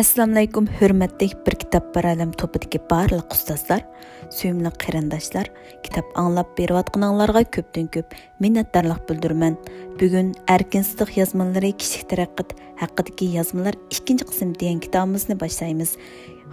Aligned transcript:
assalomu 0.00 0.32
alaykum 0.32 0.66
hurmatli 0.80 1.26
bir 1.46 1.54
kitob 1.60 1.88
bir 1.94 2.06
alam 2.08 2.30
to'pidagi 2.40 2.78
barliq 2.90 3.34
ustozlar 3.34 3.82
suyimli 4.32 4.70
qarindoshlar. 4.82 5.50
Kitob 5.84 6.06
anglab 6.16 6.48
berayotganinglarga 6.56 7.42
ko'pdan 7.56 7.90
ko'p 7.96 8.14
minnatdorlik 8.40 9.02
bildiraman 9.08 9.58
bugun 10.00 10.30
erkin 10.54 10.86
sidiq 10.90 11.12
yozmalari 11.20 11.72
kishilik 11.82 12.08
taraqqiyot 12.12 12.54
haqidagi 12.80 13.28
yozmalar 13.36 13.76
ikkinchi 13.96 14.28
qism 14.30 14.54
degan 14.62 14.80
kitobimizni 14.86 15.36
boshlaymiz. 15.42 15.92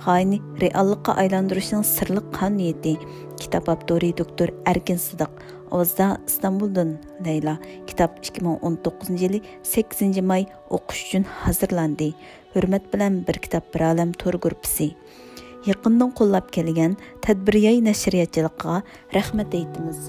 G'ayni 0.03 0.41
reallikqa 0.63 1.15
aylantirishning 1.23 1.87
sirli 1.87 2.25
qoniyati 2.35 2.97
kitob 3.39 3.71
avtori 3.75 4.11
doktor 4.19 4.51
erkin 4.73 4.99
sidiq 5.07 5.31
ovozda 5.71 6.17
istanbuldan 6.27 6.97
layla. 7.23 7.55
Kitob 7.87 8.19
2019 8.19 9.23
yili 9.23 9.41
8 9.63 10.21
may 10.31 10.43
o'qish 10.75 11.07
uchun 11.07 11.25
hozirlandi 11.45 12.11
Өрмәт 12.57 12.87
біләм, 12.89 13.19
бір 13.27 13.37
кітап 13.43 13.67
бір 13.73 13.83
әләм 13.91 14.15
тур 14.17 14.39
ғүрпісі. 14.41 14.87
Еқындан 15.69 16.15
құлап 16.17 16.47
келген 16.55 16.95
тәдбіргей-нәшіриетчіліққа 17.21 18.79
рәхмәт 19.13 19.51
дейдіңіз. 19.53 20.07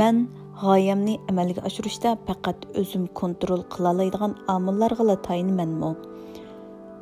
Мән 0.00 0.22
ғайямни 0.62 1.18
әмәлігі 1.28 1.66
ашғырышта 1.66 2.14
пәкәт 2.24 2.64
өзім 2.78 3.04
контрол 3.20 3.66
қылалайдыған 3.74 4.38
амыллар 4.54 4.96
ғылатайын 4.96 5.52
мәнім 5.60 5.84
ом. 5.90 6.00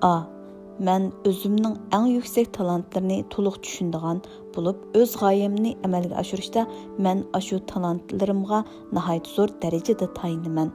А. 0.02 0.37
Mən 0.78 1.08
özümün 1.26 1.72
ən 1.96 2.04
yüksək 2.06 2.52
talantlarını 2.54 3.24
tuluq 3.34 3.56
düşündüğən 3.66 4.20
bulub, 4.54 4.84
öz 4.94 5.14
qayəmini 5.18 5.72
əməlgə 5.88 6.14
aşırışda 6.20 6.62
mən 7.06 7.24
aşu 7.34 7.58
talantlarımğa 7.72 8.60
nəhayət 8.94 9.30
zor 9.34 9.50
dərəcədə 9.64 10.06
tayinimən. 10.20 10.70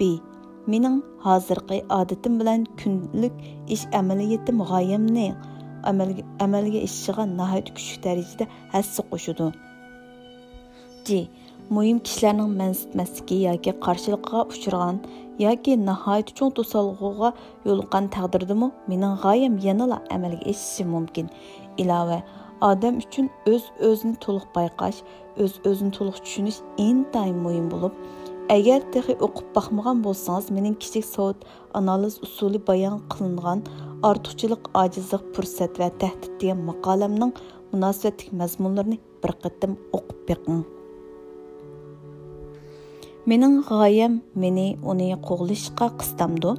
B. 0.00 0.08
Mening 0.66 0.98
hozirgi 1.22 1.78
odatim 1.98 2.40
bilan 2.40 2.66
kunlik 2.82 3.38
ish 3.76 3.86
amaliyatim 3.94 4.58
g'oyamni 4.72 5.28
amalga, 5.86 6.26
amalga 6.40 6.80
ishishiga 6.88 7.28
nihoyat 7.38 7.70
kuchli 7.76 8.02
darajada 8.08 8.50
hassa 8.74 9.06
qo'shadi. 9.12 9.52
C. 11.06 11.28
Mühim 11.72 11.98
kişilərinin 12.04 12.50
mənsitlməsiki 12.60 13.36
yoki 13.40 13.72
qarşılıqqa 13.84 14.40
uçurğan 14.52 14.98
yoki 15.40 15.76
nəhayət 15.80 16.34
çox 16.36 16.50
tosalğığa 16.58 17.30
yolqan 17.64 18.10
təqdirdimi 18.16 18.68
mənim 18.90 19.14
gayəm 19.22 19.54
yanıla 19.64 20.02
əməlgə 20.12 20.44
eşişi 20.52 20.84
mümkün. 20.90 21.30
İlavə 21.80 22.18
odam 22.60 22.98
üçün 22.98 23.30
öz 23.46 23.64
özünü 23.78 24.20
to'liq 24.26 24.44
bayqash 24.56 25.00
o'z 25.40 25.56
o'zini 25.70 25.96
to'liq 25.96 26.20
tushunish 26.24 26.60
intayin 26.88 27.40
muhim 27.46 27.72
bo'lib 27.72 27.96
agar 28.56 28.84
texi 28.92 29.16
o'qib 29.26 29.48
boqmagan 29.56 30.04
bo'lsangiz 30.04 30.52
mening 30.58 30.76
kichik 30.84 31.08
soat 31.14 31.48
analiz 31.80 32.20
usuli 32.28 32.60
bayon 32.68 33.00
qilingan 33.12 33.64
ortiqchilik 34.10 34.62
ojizlik 34.84 35.24
fursat 35.34 35.80
va 35.80 35.88
tahdid 36.04 36.32
degan 36.40 36.62
maqolamning 36.70 37.34
munosabatlik 37.72 38.32
mazmunlarini 38.40 38.98
bir 39.24 39.32
qatim 39.42 39.78
o'qib 39.96 40.24
boqing 40.30 40.64
Менің 43.24 43.62
ғайым 43.64 44.18
мені 44.36 44.74
оны 44.84 45.14
қоғлышқа 45.16 45.86
қыстамды. 45.96 46.50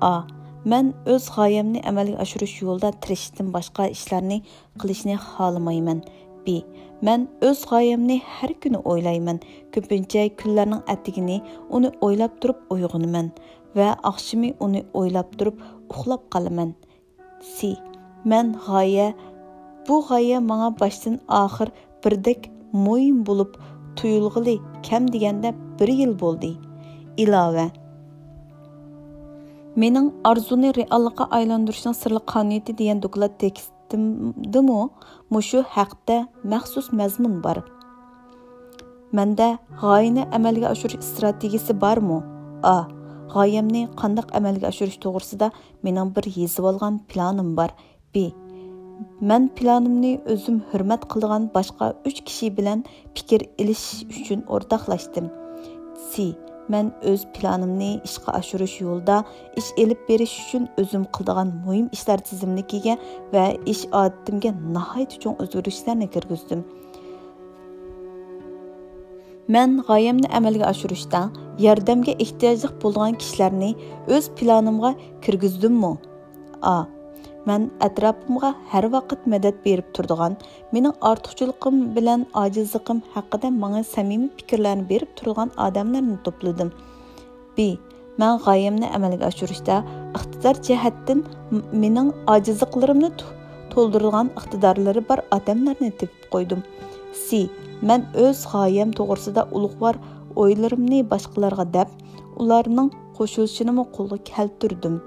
А. 0.00 0.24
Мен 0.64 0.94
өз 1.04 1.26
ғайымны 1.34 1.82
әмәлге 1.84 2.16
ашырыш 2.22 2.54
жолда 2.62 2.94
тіріштен 3.04 3.50
башқа 3.52 3.90
ішләрні 3.92 4.38
қылышны 4.80 5.18
қалымаймын. 5.20 6.00
Б. 6.46 6.62
Мен 7.04 7.28
өз 7.44 7.66
ғайымны 7.68 8.22
әр 8.40 8.56
күні 8.56 8.80
ойлаймын. 8.88 9.42
Көпінче 9.76 10.30
күнләрнің 10.40 10.80
әтігіні 10.88 11.42
оны 11.68 11.92
ойлап 12.00 12.40
тұрып 12.40 12.72
ойғынымын. 12.72 13.28
Вә 13.76 13.92
ақшымы 14.08 14.54
оны 14.64 14.86
ойлап 14.96 15.36
тұрып 15.36 15.60
ұқлап 15.92 16.30
қалымын. 16.32 16.72
С. 17.44 17.76
Мен 18.24 18.56
ғайы, 18.64 19.12
bu 19.84 20.00
g'oya 20.08 20.40
manga 20.40 20.72
boshdan 20.80 21.20
oxir 21.28 21.68
birdek 22.04 22.48
mo'yin 22.72 23.20
bo'lib 23.28 23.60
tuyulg'ili 23.98 24.56
kam 24.88 25.12
deganda 25.12 25.52
bir 25.78 25.88
yil 26.00 26.12
bo'ldi. 26.22 26.50
Ilova. 27.22 27.66
Mening 29.82 30.08
arzuni 30.30 30.70
reallikqa 30.78 31.24
aylantirishning 31.38 31.96
sirli 32.00 32.20
qonuniyati 32.32 32.72
degan 32.80 33.02
doklad 33.04 33.34
tekstimdimi 33.42 34.80
mushu 35.34 35.60
haqda 35.76 36.16
maxsus 36.52 36.88
mazmun 37.00 37.34
bor. 37.44 37.58
Manda 39.12 39.48
g'oyani 39.82 40.22
amalga 40.36 40.66
oshirish 40.74 41.04
strategiyasi 41.10 41.80
bormi? 41.84 42.18
A. 42.74 42.78
G'oyamni 43.34 43.82
qandoq 44.00 44.28
amalga 44.38 44.66
oshirish 44.72 44.98
to'g'risida 45.04 45.48
mening 45.86 46.10
bir 46.16 46.24
yezib 46.40 46.64
olgan 46.70 46.94
planim 47.10 47.56
bor. 47.58 47.70
B. 48.14 48.30
Мән 49.31 49.49
планымны 49.57 50.15
өзім 50.35 50.61
hurmat 50.71 51.05
qilgan 51.11 51.49
boshqa 51.57 51.91
3 52.13 52.23
kishi 52.29 52.49
bilan 52.57 52.87
fikr 53.17 53.45
ilish 53.65 53.85
uchun 54.21 54.41
o'rtoqlashdim. 54.57 55.29
Si, 56.09 56.27
Мен 56.71 56.91
o'z 57.11 57.25
planimni 57.35 57.89
ishga 58.07 58.33
oshirish 58.39 58.75
yo'lida 58.81 59.17
ish 59.61 59.71
elib 59.83 59.99
berish 60.09 60.35
uchun 60.43 60.67
o'zim 60.83 61.03
qiladigan 61.17 61.49
muhim 61.65 61.89
ishlar 61.97 62.23
tizimligiga 62.29 62.95
va 63.33 63.43
ish 63.73 63.81
odatimga 64.01 64.51
nihoyat 64.77 65.17
uchun 65.17 65.35
o'zgarishlarni 65.43 66.07
kirgizdim. 66.13 66.61
Мен 69.55 69.75
g'oyamni 69.89 70.31
amalga 70.39 70.69
oshirishda 70.73 71.21
yordamga 71.65 72.13
ehtiyojli 72.25 72.71
bo'lgan 72.83 73.19
kishilarni 73.21 73.71
o'z 74.15 74.31
planimga 74.39 74.91
kirgizdimmi? 75.25 75.93
A. 76.75 76.77
Мен 77.48 77.68
әтрапымға 77.84 78.48
һәр 78.72 78.86
вақыт 78.92 79.22
мәдәт 79.32 79.60
беріп 79.64 79.92
тұрдыған, 79.96 80.34
менің 80.74 80.96
артықчылығым 81.10 81.78
білән 81.96 82.26
аҗизлыгым 82.36 83.00
хакында 83.14 83.48
маңа 83.54 83.80
самими 83.88 84.28
фикерләрне 84.40 84.84
беріп 84.90 85.14
тұрған 85.20 85.54
адамларны 85.66 86.18
топладым. 86.26 86.74
B. 87.56 87.78
Мен 88.20 88.42
гаямны 88.44 88.90
әмәлгә 88.98 89.30
ашырышта 89.30 89.78
иқтидар 90.18 90.60
җәһәттән 90.68 91.22
менің 91.84 92.10
аҗизлыкларымны 92.34 93.12
толдырылган 93.72 94.32
иқтидарлары 94.42 95.04
бар 95.08 95.24
адамларны 95.38 95.92
тепип 95.92 96.28
қойдым. 96.34 96.64
C. 97.14 97.46
Мен 97.80 98.08
өз 98.26 98.44
гаям 98.52 98.92
тогрысында 98.92 99.46
улугвар 99.52 99.96
ойларымны 100.36 101.04
башкаларга 101.14 101.64
дәп, 101.64 101.94
уларның 102.36 102.90
кошулышын 103.16 103.72
қолға 103.94 104.20
келтірдім 104.32 105.00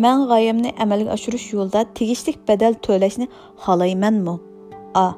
Мен 0.00 0.22
ғайымны 0.24 0.70
әмәлге 0.80 1.10
ашыруш 1.12 1.50
юлда 1.52 1.82
tegishlik 1.92 2.38
бәдәл 2.48 2.78
to'lashni 2.80 3.26
халайманмы? 3.60 4.38
A. 4.96 5.10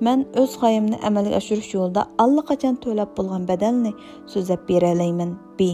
Мен 0.00 0.22
o'z 0.40 0.54
g'oyamni 0.60 0.96
amalga 1.04 1.36
oshirish 1.36 1.74
yo'lida 1.74 2.06
allaqachon 2.24 2.78
төләп 2.84 3.12
булган 3.18 3.44
бәдәлне 3.48 3.92
сүзәп 4.32 4.64
bera 4.70 4.94
olmayman. 4.94 5.34
B. 5.58 5.68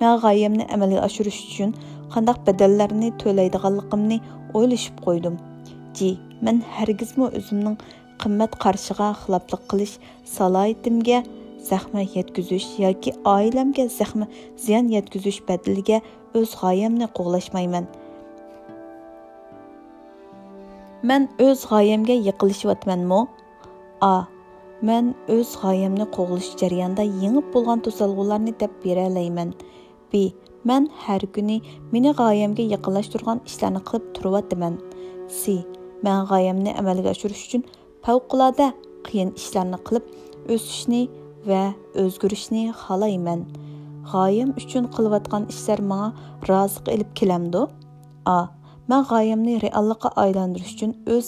Men 0.00 0.20
g'oyamni 0.20 0.66
amalga 0.76 1.00
oshirish 1.08 1.40
uchun 1.48 1.72
qanday 2.12 2.36
badallarni 2.46 3.10
to'laydiganligimni 3.24 4.20
o'ylashib 4.52 5.00
qo'ydim. 5.06 5.40
J. 5.96 6.14
Мен 6.44 6.60
һәргизме 6.76 7.32
үземнең 7.40 7.80
кыйммәт 8.20 8.60
каршыга 8.60 9.14
хилаплык 9.22 9.64
кылыш, 9.72 9.96
salohiyatimga 10.36 11.24
zahma 11.70 12.04
yetkazish 12.16 12.68
yoki 12.84 13.16
oilamga 13.24 13.88
zahma 13.98 14.28
ziyon 14.64 14.92
yetkazish 14.96 15.40
badaliga 15.48 16.00
o'z 16.38 16.50
g'oyamni 16.62 17.06
qo'g'lashmayman. 17.18 17.86
Man 21.08 21.28
o'z 21.46 21.60
g'oyamga 21.70 22.16
yiqilishyapmanmi? 22.28 23.20
A 24.12 24.14
man 24.88 25.14
o'z 25.36 25.54
g'oyamni 25.62 26.06
qo'g'lash 26.16 26.50
jarayonida 26.60 27.04
yengib 27.22 27.46
bo'lgan 27.54 27.84
to'salg'ularni 27.86 28.52
deb 28.62 28.72
beralayman. 28.84 29.54
B 30.12 30.30
man 30.64 30.88
har 31.04 31.22
kuni 31.34 31.56
meni 31.92 32.12
g'oyamga 32.20 32.64
yaqinlash 32.74 33.08
turgan 33.14 33.38
ishlarni 33.50 33.80
qilib 33.88 34.06
turyapman 34.16 34.74
c 35.38 35.42
man 36.06 36.26
g'oyamni 36.30 36.74
amalga 36.80 37.14
oshirish 37.14 37.44
uchun 37.48 37.62
favqulodda 38.06 38.66
qiyin 39.06 39.30
ishlarni 39.40 39.78
qilib 39.86 40.04
o'sishni 40.54 41.02
va 41.50 41.62
o'zgarishni 42.02 42.62
xohlayman. 42.82 43.40
G'oyam 44.10 44.50
uchun 44.60 44.84
qilayotgan 44.94 45.44
ishlar 45.52 45.80
manga 45.90 46.08
roziq 46.50 46.86
ilib 46.94 47.10
kelamdi 47.20 47.62
a 48.36 48.38
man 48.90 49.02
g'oyamni 49.10 49.54
reallikqa 49.64 50.08
aylantirish 50.24 50.72
uchun 50.76 50.92
o'z 51.16 51.26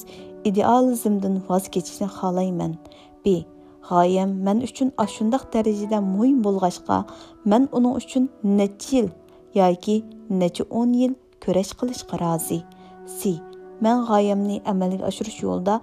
idealizmdan 0.50 1.34
voz 1.48 1.64
kechishni 1.74 2.08
xohlayman 2.18 2.72
b 3.24 3.26
g'oyam 3.90 4.30
man 4.46 4.58
uchun 4.68 4.88
shundoq 5.16 5.44
darajada 5.54 5.98
muhim 6.14 6.38
bo'lg'achqa 6.46 6.98
man 7.50 7.62
uning 7.78 7.94
uchun 8.00 8.24
necha 8.58 8.90
yil 8.96 9.08
yoki 9.60 9.96
necha 10.40 10.64
o'n 10.80 10.90
yil 11.00 11.12
kurash 11.44 11.72
qilishga 11.78 12.16
rozi 12.24 12.60
c 13.18 13.20
Mən 13.84 14.02
g'oyamni 14.08 14.58
amalga 14.70 15.06
oshirish 15.08 15.38
yo'lida 15.44 15.78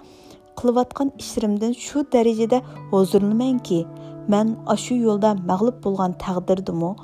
qilayotgan 0.59 1.09
ishlarimdan 1.21 1.73
shu 1.85 2.03
darajada 2.15 2.59
huzurlimanki, 2.91 3.79
men 4.27 4.57
ашу 4.65 4.95
yolda 4.95 5.33
maglup 5.49 5.83
bolgan 5.83 6.13
taqdirdimu 6.23 6.95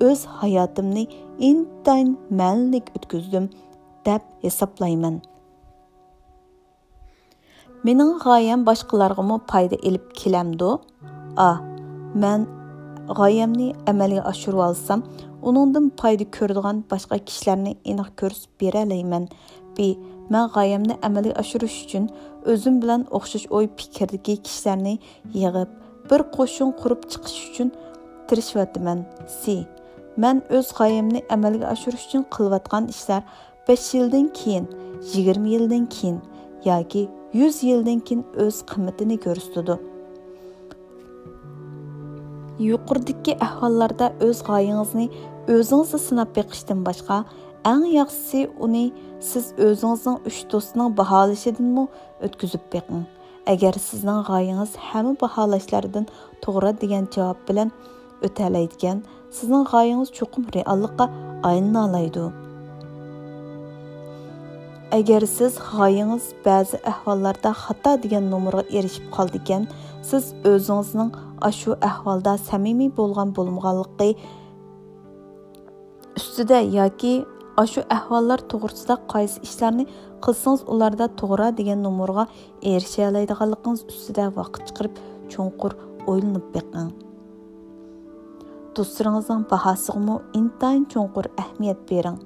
өз 0.00 0.24
hayatımni 0.40 1.06
intayn 1.38 2.18
mällik 2.30 2.84
ötküzdim 2.96 3.50
dep 4.06 4.22
hesaplayman. 4.42 5.20
Menin 7.84 8.18
gayem 8.18 8.66
başqalarga 8.66 9.22
mı 9.22 9.40
payda 9.48 9.76
elip 9.82 10.12
А, 11.36 11.48
A. 11.48 11.60
Men 12.14 12.46
gayemni 13.16 13.74
əməli 13.86 14.20
алсам, 14.20 14.60
alsam, 14.60 15.02
onundan 15.42 15.88
payda 15.88 16.24
kördüğən 16.24 16.82
başqa 16.90 17.16
kişilərini 17.16 17.76
eniq 17.84 18.08
görüp 18.16 18.60
berələyəm. 18.60 19.28
Би, 19.78 19.96
Men 20.30 20.46
gayemni 20.54 20.94
əməli 21.02 21.32
aşırış 21.34 21.84
üçün 21.84 22.10
özüm 22.44 22.82
bilen 22.82 23.06
oxşuş 23.10 23.46
ой 23.50 23.66
fikirdəki 23.78 24.36
kişilərini 24.46 24.98
yığıb 25.34 25.79
bir 26.10 26.24
qo'shin 26.36 26.72
qurib 26.80 27.02
chiqish 27.12 27.40
uchun 27.50 27.68
tirishyapman. 28.28 29.04
C. 29.40 29.64
Mən 30.22 30.42
o'z 30.56 30.72
g'oyamni 30.78 31.20
amalga 31.36 31.70
oshirish 31.74 32.06
uchun 32.08 32.26
qilayotgan 32.34 32.90
ishlar 32.94 33.22
5 33.68 33.94
yildan 33.94 34.26
keyin, 34.40 34.66
20 35.14 35.54
yildan 35.54 35.86
keyin 35.86 36.18
yoki 36.64 37.08
100 37.32 37.62
yildan 37.68 38.00
keyin 38.06 38.24
o'z 38.46 38.56
qimmatini 38.70 39.16
ko'rsatadi. 39.26 39.78
yuqoridagi 42.60 43.32
ahvollarda 43.46 44.06
o'z 44.26 44.42
g'oyangizni 44.48 45.06
o'zingizni 45.54 46.00
sinab 46.06 46.34
beqishdan 46.38 46.80
boshqa 46.88 47.16
eng 47.72 47.86
yaxshisi 47.98 48.40
uni 48.66 48.84
siz 49.30 49.46
o'zingizning 49.66 50.18
uch 50.30 50.40
do'stining 50.52 50.90
baholashidanmi 51.00 51.84
o'tkazib 52.26 52.64
beqing 52.74 53.02
agar 53.46 53.74
sizning 53.88 54.20
g'oyangiz 54.28 54.72
hamma 54.88 55.14
baholashlardan 55.22 56.06
to'g'ri 56.44 56.72
degan 56.82 57.04
javob 57.16 57.40
bilan 57.48 57.72
o'talaydigan 58.26 58.98
sizning 59.36 59.64
g'oyangiz 59.72 60.10
cho'qim 60.18 60.44
reallikqa 60.56 61.06
aylana 61.50 61.84
agar 64.98 65.22
siz 65.36 65.52
g'oyangiz 65.70 66.24
ba'zi 66.46 66.76
ahvollarda 66.92 67.50
xato 67.64 67.92
degan 68.04 68.24
nomerga 68.32 68.64
erishib 68.78 69.06
qoldi 69.16 69.38
ekan 69.42 69.62
siz 70.10 70.24
o'zingizning 70.52 71.10
shu 71.60 71.70
ahvolda 71.90 72.32
samimiy 72.48 72.90
bo'lgan 72.98 73.28
bo'lmaganligi 73.36 74.10
ustida 76.18 76.58
yoki 76.78 77.14
shu 77.72 77.80
ahvollar 77.96 78.40
to'g'risida 78.50 78.94
qaysi 79.12 79.36
ishlarni 79.46 79.84
qilsangiz 80.24 80.62
ularda 80.72 81.06
to'g'ri 81.20 81.48
degan 81.60 81.80
nomorga 81.86 82.24
erisha 82.72 83.02
oladiganligingiz 83.10 83.82
ustida 83.92 84.24
vaqt 84.38 84.62
chiqarib 84.68 84.94
chuqur 85.32 85.72
o'ylanib 86.10 86.46
beqing. 86.56 86.90
Do'stlaringizning 88.76 89.44
bahosiga 89.52 90.16
intayin 90.40 90.84
cho'nqur 90.92 91.26
ahamiyat 91.42 91.80
bering. 91.90 92.18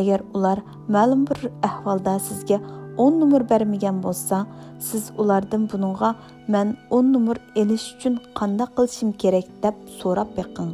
Agar 0.00 0.20
ular 0.36 0.58
ma'lum 0.94 1.20
bir 1.28 1.38
ahvolda 1.68 2.14
sizga 2.28 2.58
10 2.98 3.20
numur 3.20 3.42
bermagan 3.50 3.96
bo'lsa 4.04 4.36
siz 4.88 5.04
ulardan 5.22 5.62
buningga 5.72 6.10
man 6.54 6.68
10 6.90 7.12
numur 7.14 7.36
elish 7.62 7.86
uchun 7.94 8.14
qanday 8.38 8.68
qilishim 8.76 9.10
kerak? 9.22 9.46
deb 9.62 9.76
so'rab 10.00 10.28
beqing. 10.38 10.72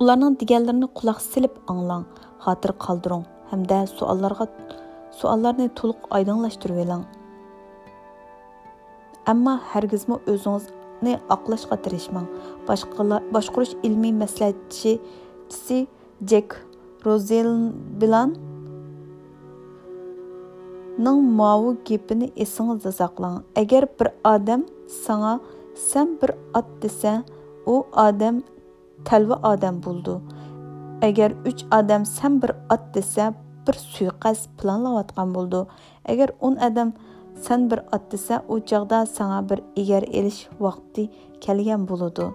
Ularning 0.00 0.34
deganlarini 0.40 0.88
quloq 0.98 1.18
silib 1.30 1.54
anglang 1.72 2.04
xotir 2.44 2.72
qoldiring. 2.84 3.24
Hamda 3.50 3.78
savollarga 3.92 4.46
savollarni 5.18 5.68
to'liq 5.80 6.00
oydinlashtirib 6.16 6.78
oling 6.84 7.04
ammo 9.32 9.54
hargizmi 9.70 10.16
o'zingizni 10.32 11.14
oqlashga 11.36 11.76
tirishmang 11.84 12.26
boshqarish 13.36 13.74
ilmiy 13.86 14.14
maslahatchisi 14.22 15.80
jek 16.32 16.60
rozel 17.06 17.50
bilan 18.02 18.36
ның 20.98 21.20
мауы 21.38 21.76
гепіні 21.86 22.32
есіңізді 22.34 22.90
сақлаң. 22.96 23.42
Әгер 23.58 23.86
бір 24.00 24.10
адам 24.26 24.64
саңа 24.90 25.36
сән 25.78 26.16
бір 26.18 26.34
ат 26.58 26.66
десе, 26.82 27.20
о 27.66 27.84
адам 27.94 28.40
тәлві 29.06 29.38
адам 29.46 29.78
болды. 29.84 30.16
Agar 31.02 31.30
uch 31.50 31.62
odam 31.78 32.04
san 32.04 32.40
bir 32.42 32.50
ot 32.74 32.84
desa 32.94 33.34
bir 33.66 33.76
suiqasd 33.92 34.50
planlayotgan 34.58 35.36
bo'ldi 35.36 35.62
agar 36.14 36.34
o'n 36.40 36.58
odam 36.68 36.92
san 37.46 37.70
bir 37.70 37.80
ot 37.94 38.10
desa 38.12 38.42
u 38.48 38.60
chog'da 38.72 39.06
sanga 39.16 39.40
bir 39.50 39.64
egar 39.84 40.04
elish 40.18 40.42
vaqti 40.66 41.08
kelgan 41.44 41.88
болады. 41.90 42.32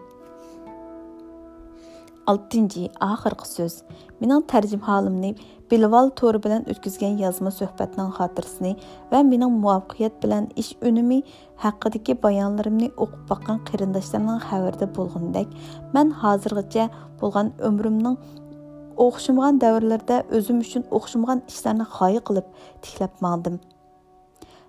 oltinchi 2.31 2.83
oxirgi 3.11 3.47
so'z 3.55 3.73
mening 4.21 4.43
tarjimholimni 4.51 5.31
bilval 5.71 6.11
to'ri 6.19 6.39
bilan 6.45 6.61
o'tkazgan 6.73 7.17
yozma 7.23 7.51
suhbatning 7.59 8.11
xotirasini 8.17 8.71
va 9.11 9.19
mening 9.31 9.57
muvaffaqiyat 9.63 10.15
bilan 10.23 10.47
ish 10.63 10.71
unumi 10.89 11.19
haqidagi 11.63 12.15
bayonlarimni 12.25 12.89
o'qib 13.05 13.25
boqqan 13.31 13.59
qarindoshlarning 13.69 14.39
xabarida 14.47 14.87
bo'lgandek 14.99 15.57
man 15.97 16.15
hozirgacha 16.21 16.87
bo'lgan 17.21 17.51
umrimning 17.71 18.17
o'xshamagan 19.05 19.59
davrlarda 19.63 20.17
o'zim 20.37 20.63
uchun 20.65 20.87
o'xshamagan 20.97 21.43
ishlarni 21.51 21.85
g'oya 21.97 22.21
qilib 22.29 22.47
tiklab 22.85 23.13
mandim 23.25 23.59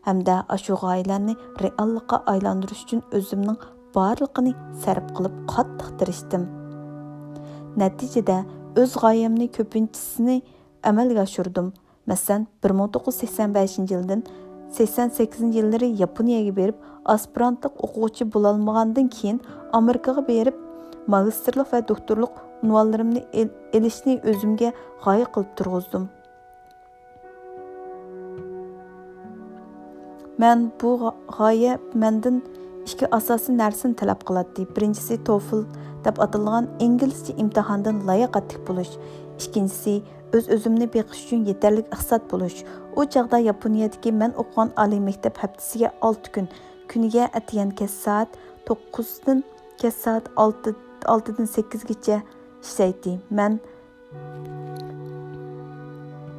hamda 0.09 0.35
ashu 0.57 0.81
g'oyalarni 0.83 1.35
reallikqa 1.65 2.23
aylantirish 2.35 2.83
uchun 2.87 3.01
o'zimning 3.21 3.59
borliqini 3.97 4.53
sarf 4.85 5.07
qilib 5.17 5.41
qattiq 5.55 5.89
tirishdim 6.03 6.45
natijada 7.83 8.39
o'z 8.83 8.93
g'oyamni 9.03 9.47
ko'pinchisini 9.57 10.37
amalga 10.91 11.23
oshirdim. 11.23 11.73
Masalan, 12.07 12.47
1985 12.63 13.79
yildan 13.91 14.23
88 14.71 15.57
yillari 15.57 15.89
Yaponiyaga 16.03 16.57
berib, 16.57 16.75
aspirantlik 17.05 17.85
o'quvchi 17.87 18.25
bo'lolmagandan 18.35 19.09
keyin 19.17 19.41
Amerikaga 19.73 20.27
berib, 20.29 20.57
magistrlik 21.07 21.73
va 21.73 21.81
doktorlik 21.89 22.35
unvonlarimni 22.65 23.23
elishni 23.79 24.19
o'zimga 24.33 24.73
g'oya 25.05 25.31
qilib 25.35 25.55
turg'izdim. 25.61 26.05
Men 30.43 30.69
bu 30.81 30.93
g'oya 31.39 31.79
mendan 32.05 32.43
ikki 32.89 33.09
asosiy 33.19 33.57
narsani 33.63 33.97
talab 34.01 34.21
qiladi. 34.29 34.67
Birinchisi 34.77 35.21
TOEFL 35.29 35.63
deb 36.05 36.19
atalgan 36.27 36.69
inglizcha 36.87 37.33
imtihondan 37.43 38.03
layoqatli 38.09 38.59
bo'lish 38.69 38.93
ikkinchisi 39.39 39.95
o'z 40.37 40.49
o'zimni 40.57 40.87
beqish 40.97 41.23
uchun 41.27 41.45
yetarli 41.51 41.85
iqtisod 41.87 42.25
bo'lish 42.33 42.59
u 42.99 43.07
chog'da 43.15 43.41
yaponiyadagi 43.49 44.13
man 44.21 44.37
o'qigan 44.43 44.73
oliy 44.85 45.03
maktab 45.09 45.41
haftasiga 45.43 45.91
olti 46.09 46.35
kun 46.37 46.49
kuniga 46.93 47.29
atagan 47.41 47.71
kech 47.81 47.95
soat 47.97 48.39
to'qqizdan 48.69 49.45
kech 49.81 49.97
soat 50.05 50.31
olti 50.45 50.75
oltidan 51.15 51.49
sakkizgacha 51.57 52.21
ishlaydi 52.67 53.13
man 53.39 53.59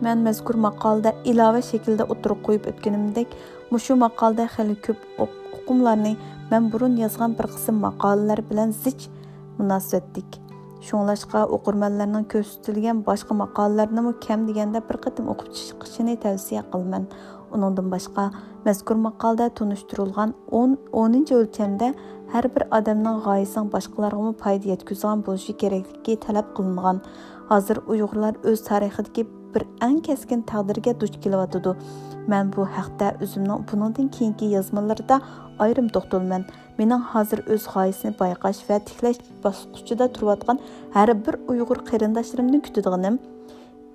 man 0.06 0.24
mazkur 0.28 0.56
maqolada 0.68 1.12
ilova 1.32 1.62
shaklda 1.72 2.04
o'tirib 2.14 2.40
qo'yib 2.48 2.64
o'tganimdek 2.72 3.36
mushu 3.74 3.94
maqolada 4.06 4.46
hali 4.56 4.76
ko'p 4.88 5.00
o'qimlarni 5.26 6.14
man 6.52 6.72
burun 6.72 6.98
yozgan 7.04 7.38
bir 7.38 7.48
qism 7.56 7.76
maqolalar 7.88 8.40
bilan 8.50 8.74
zich 8.84 9.08
munosabatlik 9.60 10.40
shunglashqa 10.88 11.40
o'qirmanlarning 11.56 12.26
ko'rsatilgan 12.34 12.98
boshqa 13.08 13.34
maqolalarni 13.44 14.14
kam 14.26 14.46
deganda 14.50 14.80
bir 14.90 14.98
qatim 15.06 15.32
o'qib 15.34 15.50
chiqishini 15.60 16.16
tavsiya 16.26 16.62
qilaman 16.72 17.08
uningdan 17.56 17.88
boshqa 17.94 18.26
mazkur 18.66 18.98
мақалда 19.08 19.46
tunishtirilgan 19.60 20.34
10 20.60 20.76
o'ninchi 21.02 21.34
o'lchamda 21.40 21.88
har 22.34 22.46
bir 22.56 22.64
odamning 22.78 23.18
g'oyasining 23.26 23.70
boshqalarga 23.76 24.32
foyda 24.44 24.72
yetkazgan 24.74 25.24
bo'lishi 25.28 25.54
kerakligi 25.62 26.16
talab 26.26 26.48
qilingan. 26.58 27.02
Hozir 27.52 27.78
uyg'urlar 27.94 28.34
o'z 28.50 28.60
tarixidagi 28.70 29.24
bir 29.54 29.64
eng 29.88 30.00
keskin 30.08 30.42
taqdirga 30.52 30.94
duch 31.02 31.16
kelyotidi 31.24 31.76
man 32.32 32.52
bu 32.56 32.66
haqda 32.78 33.12
o'zimning 33.24 33.62
bundan 33.72 34.08
keyingi 34.16 34.48
yozmalarda 34.56 35.20
ayrim 35.66 35.88
to'xtalman. 35.96 36.44
Mening 36.80 37.04
hozir 37.14 37.40
o'z 37.54 37.70
g'oyasini 37.76 38.18
bayqash 38.24 38.60
va 38.70 38.80
tiklash 38.90 39.22
bosqichida 39.46 40.06
turayotgan 40.18 40.60
har 40.98 41.10
bir 41.26 41.36
uyg'ur 41.54 41.80
qarindoshlarimni 41.92 42.60
kutadiganim 42.66 43.20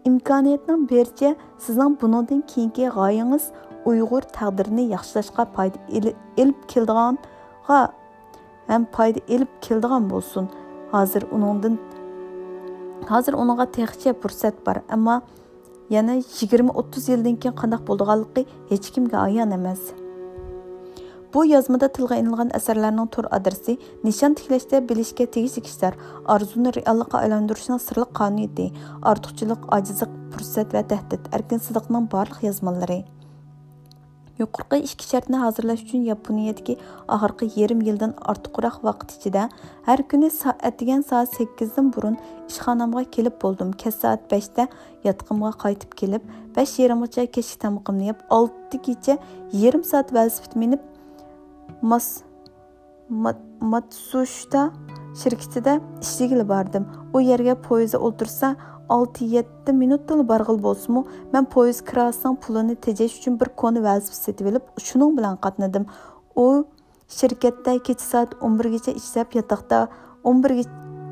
imkoniyatning 0.09 0.89
bericha 0.91 1.35
sizning 1.65 1.97
bundan 2.01 2.41
keyingi 2.53 2.87
g'oyangiz 2.97 3.45
uyg'ur 3.91 4.23
taqdirini 4.37 4.85
yaxshilashga 4.95 5.45
foyda 5.57 5.79
ilib 6.41 6.59
keldiganga 6.73 7.81
ham 8.69 8.87
foyda 8.97 9.21
ilib 9.35 9.53
keldigan 9.67 10.11
bo'lsin. 10.13 10.49
Hozir 10.93 11.23
uningdan 11.37 11.79
hozir 13.11 13.35
uningga 13.43 13.67
texcha 13.77 14.13
fursat 14.23 14.67
bor 14.67 14.77
ammo 14.97 15.17
yana 15.91 16.15
20-30 16.17 17.11
yildan 17.13 17.37
keyin 17.43 17.57
qandaq 17.63 17.83
bo'lganligi 17.89 18.47
hech 18.71 18.87
kimga 18.95 19.19
ayon 19.27 19.51
emas. 19.59 19.83
Bu 21.35 21.45
yazmada 21.47 21.87
tilgə 21.95 22.17
ilinğan 22.19 22.49
əsərlərinin 22.59 23.07
tur 23.15 23.29
adresi 23.31 23.77
nişan 24.03 24.35
tikləşdə 24.39 24.81
bilişkə 24.89 25.29
tegişli 25.37 25.63
kişilər 25.69 25.99
arzunu 26.35 26.73
reallıqqa 26.75 27.21
aylandırışının 27.21 27.79
sırlıq 27.85 28.11
qanuniyeti, 28.19 28.67
artıqçılıq, 29.13 29.69
acizlik, 29.77 30.19
fürsət 30.35 30.75
və 30.75 30.83
təhdid, 30.91 31.31
Erkin 31.31 31.63
Sıdıqның 31.63 32.11
barlıq 32.11 32.43
yazmaları. 32.49 32.99
Yuqorqi 34.41 34.81
ikki 34.89 35.07
shartni 35.07 35.39
hozirlash 35.45 35.87
uchun 35.87 36.03
Yaponiyadagi 36.11 36.77
oxirgi 37.15 37.61
yarim 37.61 37.81
yildan 37.87 38.15
ortiqroq 38.33 38.83
vaqt 38.89 39.15
ichida 39.19 39.49
har 39.87 40.03
kuni 40.11 40.31
soatigan 40.35 41.03
soat 41.11 41.35
8 41.39 41.77
dan 41.77 41.93
burun 41.95 42.17
ishxonamga 42.49 43.05
kelib 43.17 43.37
bo'ldim. 43.43 43.75
Kech 43.83 43.95
soat 44.03 44.31
5 44.33 44.49
da 44.57 44.69
yotqimga 45.05 45.53
qaytib 45.65 45.93
kelib, 46.01 46.23
5:30gacha 46.57 47.27
kechki 47.37 47.59
tamog'imni 47.67 48.11
yeb, 48.11 48.25
6 48.31 48.81
gacha 48.87 49.19
yarim 49.53 49.85
soat 49.85 50.15
velosiped 50.17 50.57
minib 50.63 50.90
mas 51.83 52.25
matsushda 53.73 54.71
shirkitida 55.23 55.81
ishlagili 56.01 56.45
bordim 56.49 56.85
u 57.15 57.21
yerga 57.21 57.55
poyezdda 57.69 57.99
o'ltirsa 58.07 58.57
6-7 58.91 59.73
minutdan 59.83 60.23
barg'il 60.29 60.59
bo'lsinmi 60.67 61.03
men 61.33 61.47
poyezd 61.55 61.85
kirasining 61.91 62.37
pulini 62.45 62.75
tejash 62.87 63.19
uchun 63.21 63.39
bir 63.41 63.49
koni 63.63 63.83
vazif 63.83 64.15
setib 64.15 64.51
olib 64.51 64.65
shuning 64.87 65.17
bilan 65.19 65.37
qatnadim. 65.45 65.85
U 66.45 66.47
shirkatda 67.19 67.79
kecha 67.87 68.07
soat 68.13 68.35
11 68.51 68.73
gacha 68.75 68.93
ishlab 69.01 69.37
yotoqda 69.39 69.79
11 70.25 70.57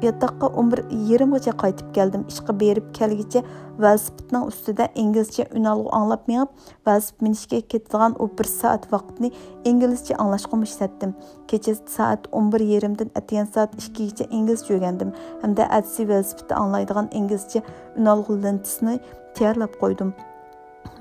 yotoqqa 0.06 0.48
11 0.62 0.84
yarimgacha 1.10 1.52
qaytib 1.62 1.88
keldim 1.96 2.24
ishqa 2.32 2.54
berib 2.62 2.86
kelgicha 2.98 3.42
velosipedning 3.82 4.44
ustida 4.50 4.86
inglizcha 5.02 5.46
unalg'u 5.60 5.90
anglab 5.98 6.22
mengib 6.30 6.50
velosiped 6.86 7.24
minishga 7.26 7.60
ketadigan 7.74 8.16
u 8.22 8.28
bir 8.38 8.48
soat 8.52 8.88
vaqtni 8.94 9.32
inglizcha 9.70 10.18
anglashga 10.24 10.62
ishlatdim 10.68 11.14
kecha 11.52 11.74
soat 11.96 12.30
11 12.42 12.66
yarimdan 12.74 13.12
atgan 13.20 13.52
soat 13.54 13.76
2 13.82 13.92
gacha 13.98 14.30
inglizcha 14.38 14.74
o'rgandim 14.78 15.14
hamda 15.42 15.70
atsi 15.78 16.08
velosipedni 16.10 16.60
anglaydigan 16.62 17.12
inglizcha 17.20 17.60
unalg'u 18.00 18.42
lentisini 18.46 18.98
tayyorlab 19.38 19.72
qo'ydim 19.82 20.12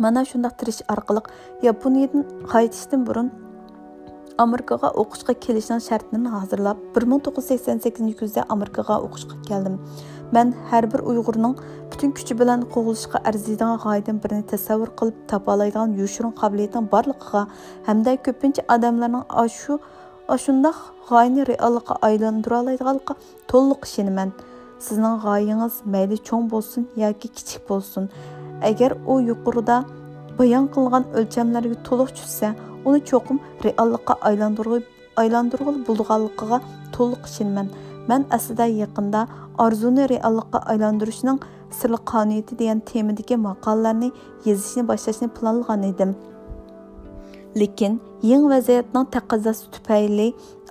mana 0.03 0.25
shundoq 0.31 0.53
tirish 0.61 0.81
orqali 0.93 1.21
yaponiyadan 1.67 2.23
qaytishdan 2.53 3.05
burun 3.07 3.29
amerikaga 4.43 4.89
o'qishga 5.01 5.33
kelishning 5.45 5.81
shartini 5.87 6.29
hozirlab 6.35 6.77
1988 7.01 8.15
kuzda 8.19 8.45
amerikaga 8.55 8.95
o'qishga 9.07 9.37
keldim 9.49 9.75
man 10.35 10.53
har 10.69 10.83
bir 10.93 11.01
uyg'urning 11.11 11.55
butun 11.91 12.11
kuchi 12.17 12.39
bilan 12.41 12.65
qo'g'ilishga 12.73 13.21
arziydigan 13.31 13.79
g'oyadan 13.85 14.17
birini 14.23 14.45
tasavvur 14.53 14.91
qilib 14.99 15.17
topa 15.31 15.55
oladigan 15.55 15.95
yoshirin 16.01 16.33
qobiliyatning 16.41 16.89
borligiga 16.93 17.41
hamda 17.87 18.15
ko'pincha 18.27 18.67
odamlarning 18.75 19.25
shu 19.59 19.79
shundoq 20.45 20.77
g'oyani 21.09 21.43
aylantira 22.09 22.61
oladiganligiga 22.61 23.13
to'liq 23.51 23.81
ishonaman 23.89 24.29
sizning 24.87 25.15
g'oyangiz 25.25 25.75
mayli 25.93 26.17
cho'ng 26.29 26.49
bo'lsin 26.53 26.89
yoki 27.03 27.27
kichik 27.37 27.61
bo'lsin 27.69 28.09
agar 28.69 28.91
u 29.11 29.13
yuqorida 29.29 29.77
bayon 30.39 30.65
qilgan 30.75 31.03
o'lchamlarga 31.19 31.77
to'liq 31.87 32.09
tushsa 32.17 32.47
uni 32.89 33.01
cho'qim 33.09 33.37
reallikqa 33.65 34.13
aylantirg'ili 34.29 35.79
bo'lganligiga 35.89 36.57
to'liq 36.95 37.29
ishonaman 37.29 37.67
man 38.09 38.25
aslida 38.37 38.65
yaqinda 38.83 39.21
orzuni 39.65 40.03
reallikqa 40.13 40.59
aylantirishning 40.73 41.39
sirli 41.79 41.99
qonuniyati 42.11 42.59
degan 42.61 42.79
temadagi 42.91 43.35
maqolalarni 43.47 44.09
yozishni 44.47 44.83
boshlashni 44.91 45.27
planlagan 45.37 45.83
edim 45.91 46.11
lekin 47.55 47.99
yangi 48.23 48.49
vaziyatning 48.49 49.05
taqozosi 49.15 49.71
tufayli 49.71 50.27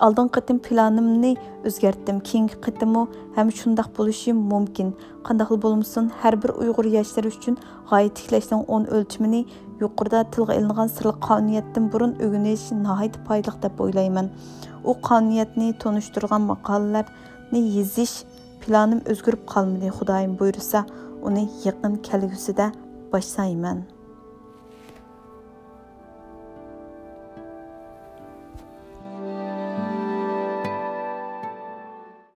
oldin 0.06 0.28
qitim 0.36 0.58
planimni 0.66 1.32
o'zgartdim. 1.68 2.20
Keyingi 2.28 2.56
qitimu 2.64 3.02
ham 3.36 3.48
shundoq 3.58 3.88
bo'lishi 3.98 4.32
mumkin. 4.32 4.88
Qandoq 5.26 5.50
bo'lmasin 5.64 6.10
har 6.20 6.34
bir 6.42 6.50
uyg'ur 6.62 6.86
yoshlari 6.96 7.32
uchun 7.34 7.56
g'oya 7.90 8.10
tiklashning 8.18 8.62
o'n 8.74 8.84
o'lchimini 8.96 9.42
yuqorida 9.82 10.20
tilga 10.34 10.54
ilingan 10.60 10.88
sirli 10.96 11.14
qonuniyatdan 11.28 11.90
burun 11.92 12.12
o'rganish 12.24 12.66
nihoyat 12.84 13.16
foydali 13.26 13.62
deb 13.64 13.82
o'ylayman. 13.84 14.30
U 14.90 14.92
qonuniyatni 15.08 15.68
tunishtirgan 15.82 16.42
maqolalarni 16.52 17.60
yezish 17.78 18.16
planim 18.62 19.00
o'zgarib 19.12 19.42
qolmadi 19.52 19.92
xudoyim 19.98 20.32
buyursa 20.40 20.86
uni 21.28 21.44
yaqin 21.66 21.92
kelgusida 22.08 22.66
boshlayman. 23.12 23.78